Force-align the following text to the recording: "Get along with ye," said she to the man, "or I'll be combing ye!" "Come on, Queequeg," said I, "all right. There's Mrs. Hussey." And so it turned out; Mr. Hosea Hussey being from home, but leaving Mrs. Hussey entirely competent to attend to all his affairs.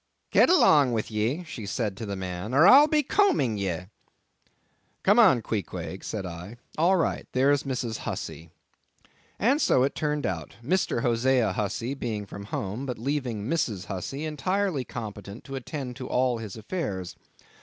"Get 0.31 0.49
along 0.49 0.93
with 0.93 1.11
ye," 1.11 1.43
said 1.43 1.91
she 1.93 1.97
to 1.97 2.05
the 2.07 2.15
man, 2.15 2.55
"or 2.55 2.65
I'll 2.67 2.87
be 2.87 3.03
combing 3.03 3.59
ye!" 3.59 3.81
"Come 5.03 5.19
on, 5.19 5.43
Queequeg," 5.43 6.03
said 6.03 6.25
I, 6.25 6.57
"all 6.75 6.95
right. 6.95 7.27
There's 7.33 7.61
Mrs. 7.65 7.97
Hussey." 7.97 8.49
And 9.37 9.61
so 9.61 9.83
it 9.83 9.93
turned 9.93 10.25
out; 10.25 10.55
Mr. 10.65 11.03
Hosea 11.03 11.53
Hussey 11.53 11.93
being 11.93 12.25
from 12.25 12.45
home, 12.45 12.87
but 12.87 12.97
leaving 12.97 13.43
Mrs. 13.47 13.85
Hussey 13.85 14.25
entirely 14.25 14.83
competent 14.83 15.43
to 15.43 15.53
attend 15.55 15.95
to 15.97 16.07
all 16.07 16.39
his 16.39 16.55
affairs. 16.57 17.15